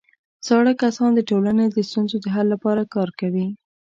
زاړه 0.47 0.73
کسان 0.81 1.09
د 1.15 1.19
ټولنې 1.29 1.65
د 1.69 1.77
ستونزو 1.89 2.17
د 2.21 2.27
حل 2.35 2.47
لپاره 2.53 2.83
کار 2.95 3.09
کوي 3.19 3.47